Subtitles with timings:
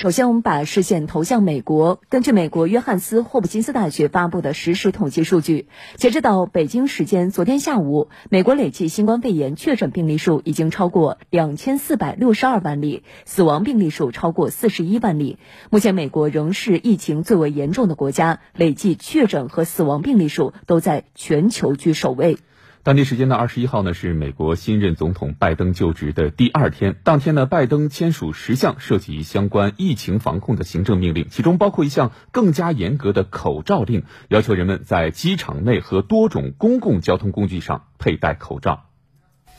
[0.00, 2.00] 首先，我们把视线投向美国。
[2.08, 15.36] 根据美国约翰斯霍普金斯大学发布的实时统计数据，截止到北京时间昨天下午，美国累计新冠肺炎确诊病例数已经超过两千四百六十二万例，死亡病例数超过四十一万例。
[15.68, 22.38] 目前，美国仍是疫情最为严重的国家，累计确诊和死亡病例数都在全球居首位。
[22.84, 26.96] 当地时间的二十一号呢，是美国新任总统拜登就职的第二天。
[27.04, 38.84] 当天呢，拜登签署十项涉及相关疫情防控的行政命令，其中包括一项更加严格的口罩令，要求人们在机场内和多种公共交通工具上佩戴口罩。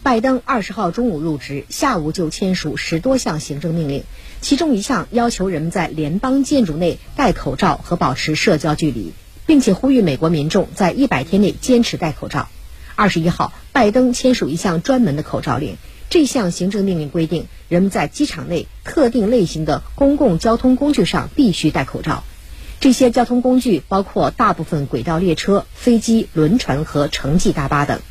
[0.01, 4.05] 拜登二十号中午入职，下午就签署十多项行政命令，
[4.39, 9.11] 其中一项要求人们在联邦建筑内戴口罩和保持社交距离，
[9.45, 12.47] 并且呼吁美国民众在一百天内坚持戴口罩。
[12.99, 15.77] 二十一号，拜登签署一项专门的口罩令。
[16.09, 22.25] 这项行政命令规定，人们在机场内特定类型的公共交通工具上必须戴口罩。
[22.81, 28.01] 这些交通工具包括大部分轨道列车、飞机、轮船和城际大巴等。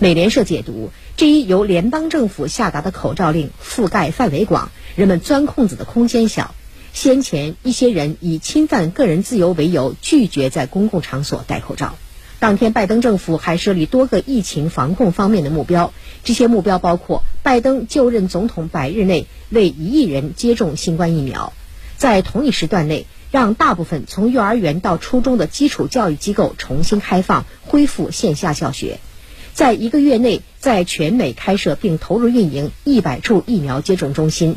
[0.00, 6.56] 美联社解读，这一由联邦政府下达的口罩令覆盖范围广，人们钻空子的空间小。
[6.92, 11.94] 先前一些人以侵犯个人自由为由，拒绝在公共场所戴口罩。
[12.40, 15.92] 当天，拜登政府还设立多个疫情防控方面的目标。
[16.22, 21.52] 这些目标包括：拜登就任总统百日内为一亿人接种新冠疫苗；
[21.96, 28.98] 在同一时段内让大部分从幼儿园到初中的基础教育机构重新开放，恢复线下教学；
[29.52, 34.52] 在一个月内在全美开设并投入运营一百处疫苗接种中心；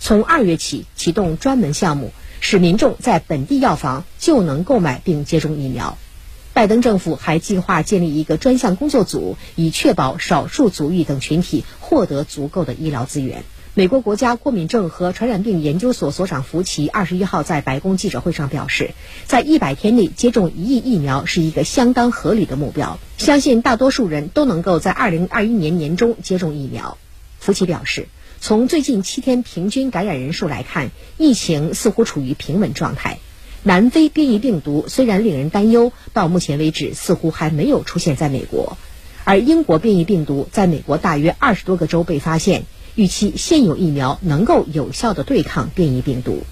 [0.00, 5.98] 从二月起启动专门项目，使民众在本地药房就能购买并接种疫苗。
[6.56, 13.44] 拜登政府还计划建立一个专项工作组，以确保少数族裔等群体获得足够的医疗资源。
[13.74, 18.92] 美国国家过敏症和传染病研究所所长福奇二十一号在白宫记者会上表示，
[19.26, 26.96] 在一百天内接种一亿疫苗是一个相当合理的目标，相信大多数人都能够在二零二一年年中接种疫苗。
[27.38, 28.08] 福奇表示，
[28.40, 33.18] 从最近七天平均感染人数来看，疫情似乎处于平稳状态。
[33.62, 38.76] 南非变异病毒虽然令人担忧，到目前为止似乎还没有出现在美国，
[39.24, 46.44] 而英国变异病毒在美国大约二十多个州被发现，预期现有疫苗能够有效的对抗变异病毒。